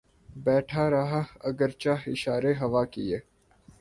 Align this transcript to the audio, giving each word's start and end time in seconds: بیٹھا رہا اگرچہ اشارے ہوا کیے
بیٹھا 0.35 0.89
رہا 0.89 1.21
اگرچہ 1.41 1.95
اشارے 2.07 2.53
ہوا 2.61 2.83
کیے 2.85 3.19